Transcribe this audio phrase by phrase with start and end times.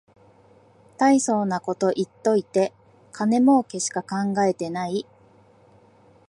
[0.97, 2.73] たいそうなこと言っといて
[3.11, 5.05] 金もうけしか考えてない